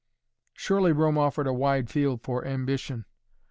[0.53, 3.05] Surely Rome offered a wide field for ambition.